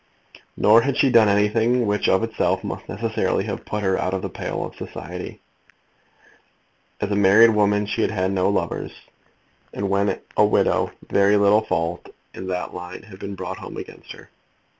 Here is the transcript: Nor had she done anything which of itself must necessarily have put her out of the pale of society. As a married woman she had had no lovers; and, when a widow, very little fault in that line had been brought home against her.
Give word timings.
Nor 0.57 0.81
had 0.81 0.97
she 0.97 1.11
done 1.11 1.29
anything 1.29 1.85
which 1.85 2.09
of 2.09 2.23
itself 2.23 2.63
must 2.63 2.89
necessarily 2.89 3.43
have 3.43 3.67
put 3.67 3.83
her 3.83 3.99
out 3.99 4.15
of 4.15 4.23
the 4.23 4.31
pale 4.31 4.65
of 4.65 4.73
society. 4.73 5.39
As 6.99 7.11
a 7.11 7.15
married 7.15 7.51
woman 7.53 7.85
she 7.85 8.01
had 8.01 8.09
had 8.09 8.31
no 8.31 8.49
lovers; 8.49 8.93
and, 9.71 9.91
when 9.91 10.19
a 10.35 10.43
widow, 10.43 10.91
very 11.11 11.37
little 11.37 11.61
fault 11.61 12.09
in 12.33 12.47
that 12.47 12.73
line 12.73 13.03
had 13.03 13.19
been 13.19 13.35
brought 13.35 13.59
home 13.59 13.77
against 13.77 14.11
her. 14.13 14.31